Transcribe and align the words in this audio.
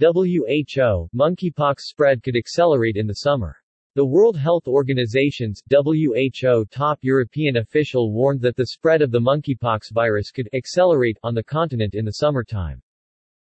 WHO, 0.00 1.08
monkeypox 1.14 1.80
spread 1.80 2.22
could 2.22 2.34
accelerate 2.34 2.96
in 2.96 3.06
the 3.06 3.16
summer. 3.16 3.54
The 3.96 4.06
World 4.06 4.38
Health 4.38 4.66
Organization's 4.66 5.60
WHO 5.70 6.64
top 6.70 6.98
European 7.02 7.58
official 7.58 8.10
warned 8.10 8.40
that 8.40 8.56
the 8.56 8.68
spread 8.68 9.02
of 9.02 9.10
the 9.10 9.20
monkeypox 9.20 9.92
virus 9.92 10.30
could 10.30 10.48
accelerate 10.54 11.18
on 11.22 11.34
the 11.34 11.44
continent 11.44 11.94
in 11.94 12.06
the 12.06 12.12
summertime. 12.12 12.80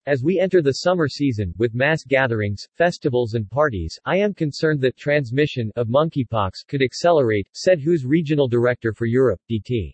As 0.07 0.23
we 0.23 0.39
enter 0.39 0.63
the 0.63 0.71
summer 0.71 1.07
season, 1.07 1.53
with 1.59 1.75
mass 1.75 2.03
gatherings, 2.03 2.67
festivals 2.73 3.35
and 3.35 3.47
parties, 3.47 3.99
I 4.05 4.17
am 4.17 4.33
concerned 4.33 4.81
that 4.81 4.97
transmission 4.97 5.71
of 5.75 5.87
monkeypox 5.87 6.65
could 6.67 6.81
accelerate, 6.81 7.47
said 7.53 7.79
WHO's 7.85 8.05
regional 8.05 8.47
director 8.47 8.91
for 8.91 9.05
Europe, 9.05 9.41
DT. 9.51 9.93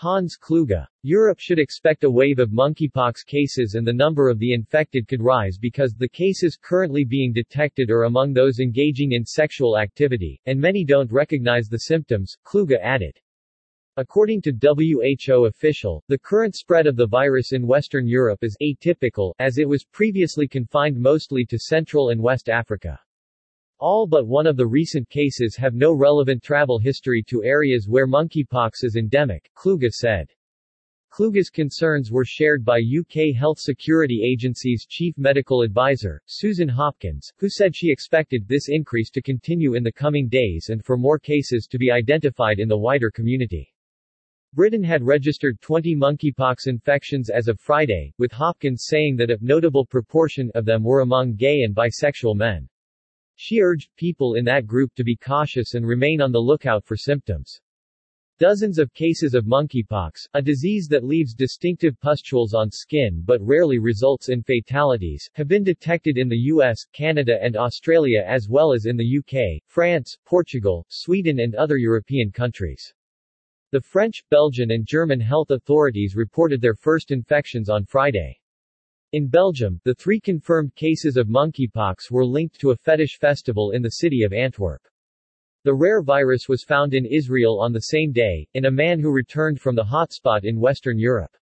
Hans 0.00 0.36
Kluge. 0.36 0.86
Europe 1.02 1.40
should 1.40 1.58
expect 1.58 2.04
a 2.04 2.10
wave 2.10 2.38
of 2.38 2.50
monkeypox 2.50 3.26
cases 3.26 3.74
and 3.74 3.84
the 3.84 3.92
number 3.92 4.28
of 4.28 4.38
the 4.38 4.52
infected 4.52 5.08
could 5.08 5.20
rise 5.20 5.58
because 5.58 5.92
the 5.92 6.08
cases 6.08 6.56
currently 6.56 7.04
being 7.04 7.32
detected 7.32 7.90
are 7.90 8.04
among 8.04 8.32
those 8.32 8.60
engaging 8.60 9.10
in 9.10 9.24
sexual 9.24 9.76
activity, 9.76 10.40
and 10.46 10.60
many 10.60 10.84
don't 10.84 11.10
recognize 11.10 11.66
the 11.66 11.80
symptoms, 11.80 12.36
Kluge 12.44 12.78
added. 12.80 13.18
According 13.96 14.42
to 14.42 14.52
WHO 14.52 15.46
official, 15.46 16.04
the 16.06 16.16
current 16.16 16.54
spread 16.54 16.86
of 16.86 16.94
the 16.94 17.08
virus 17.08 17.50
in 17.52 17.66
Western 17.66 18.06
Europe 18.06 18.44
is 18.44 18.56
atypical, 18.62 19.32
as 19.40 19.58
it 19.58 19.68
was 19.68 19.84
previously 19.84 20.46
confined 20.46 20.96
mostly 20.96 21.44
to 21.46 21.58
Central 21.58 22.10
and 22.10 22.22
West 22.22 22.48
Africa. 22.48 23.00
All 23.80 24.08
but 24.08 24.26
one 24.26 24.48
of 24.48 24.56
the 24.56 24.66
recent 24.66 25.08
cases 25.08 25.54
have 25.56 25.72
no 25.72 25.94
relevant 25.94 26.42
travel 26.42 26.80
history 26.80 27.22
to 27.28 27.44
areas 27.44 27.86
where 27.88 28.08
monkeypox 28.08 28.82
is 28.82 28.96
endemic, 28.96 29.48
Kluge 29.54 29.92
said. 29.92 30.28
Kluge's 31.10 31.48
concerns 31.48 32.10
were 32.10 32.24
shared 32.24 32.64
by 32.64 32.80
UK 32.80 33.34
Health 33.36 33.60
Security 33.60 34.22
Agency's 34.24 34.84
chief 34.84 35.16
medical 35.16 35.62
advisor, 35.62 36.20
Susan 36.26 36.68
Hopkins, 36.68 37.32
who 37.38 37.48
said 37.48 37.76
she 37.76 37.92
expected 37.92 38.48
this 38.48 38.68
increase 38.68 39.10
to 39.10 39.22
continue 39.22 39.74
in 39.74 39.84
the 39.84 39.92
coming 39.92 40.28
days 40.28 40.70
and 40.70 40.84
for 40.84 40.96
more 40.96 41.20
cases 41.20 41.68
to 41.70 41.78
be 41.78 41.92
identified 41.92 42.58
in 42.58 42.66
the 42.66 42.76
wider 42.76 43.12
community. 43.12 43.72
Britain 44.54 44.82
had 44.82 45.04
registered 45.04 45.60
20 45.60 45.94
monkeypox 45.94 46.66
infections 46.66 47.30
as 47.30 47.46
of 47.46 47.60
Friday, 47.60 48.12
with 48.18 48.32
Hopkins 48.32 48.86
saying 48.88 49.14
that 49.16 49.30
a 49.30 49.38
notable 49.40 49.86
proportion 49.86 50.50
of 50.56 50.64
them 50.64 50.82
were 50.82 51.02
among 51.02 51.36
gay 51.36 51.62
and 51.62 51.76
bisexual 51.76 52.34
men. 52.34 52.68
She 53.40 53.60
urged 53.60 53.94
people 53.94 54.34
in 54.34 54.44
that 54.46 54.66
group 54.66 54.92
to 54.96 55.04
be 55.04 55.14
cautious 55.14 55.74
and 55.74 55.86
remain 55.86 56.20
on 56.20 56.32
the 56.32 56.40
lookout 56.40 56.84
for 56.84 56.96
symptoms. 56.96 57.60
Dozens 58.40 58.80
of 58.80 58.92
cases 58.92 59.32
of 59.32 59.46
monkeypox, 59.46 60.26
a 60.34 60.42
disease 60.42 60.88
that 60.88 61.04
leaves 61.04 61.34
distinctive 61.34 62.00
pustules 62.00 62.52
on 62.52 62.68
skin 62.72 63.22
but 63.24 63.40
rarely 63.40 63.78
results 63.78 64.28
in 64.28 64.42
fatalities, 64.42 65.30
have 65.34 65.46
been 65.46 65.62
detected 65.62 66.18
in 66.18 66.28
the 66.28 66.50
US, 66.52 66.84
Canada 66.92 67.38
and 67.40 67.56
Australia 67.56 68.24
as 68.26 68.48
well 68.48 68.72
as 68.72 68.86
in 68.86 68.96
the 68.96 69.18
UK, 69.18 69.62
France, 69.68 70.18
Portugal, 70.24 70.84
Sweden 70.88 71.38
and 71.38 71.54
other 71.54 71.76
European 71.76 72.32
countries. 72.32 72.92
The 73.70 73.80
French, 73.80 74.24
Belgian 74.30 74.72
and 74.72 74.84
German 74.84 75.20
health 75.20 75.52
authorities 75.52 76.16
reported 76.16 76.60
their 76.60 76.74
first 76.74 77.12
infections 77.12 77.68
on 77.68 77.84
Friday. 77.84 78.40
In 79.12 79.26
Belgium, 79.26 79.80
the 79.84 79.94
three 79.94 80.20
confirmed 80.20 80.74
cases 80.74 81.16
of 81.16 81.28
monkeypox 81.28 82.10
were 82.10 82.26
linked 82.26 82.60
to 82.60 82.72
a 82.72 82.76
fetish 82.76 83.16
festival 83.18 83.70
in 83.70 83.80
the 83.80 83.88
city 83.88 84.22
of 84.22 84.34
Antwerp. 84.34 84.82
The 85.64 85.72
rare 85.72 86.02
virus 86.02 86.46
was 86.46 86.62
found 86.62 86.92
in 86.92 87.06
Israel 87.06 87.58
on 87.58 87.72
the 87.72 87.80
same 87.80 88.12
day, 88.12 88.46
in 88.52 88.66
a 88.66 88.70
man 88.70 89.00
who 89.00 89.10
returned 89.10 89.62
from 89.62 89.74
the 89.74 89.82
hotspot 89.82 90.44
in 90.44 90.60
Western 90.60 90.98
Europe. 90.98 91.34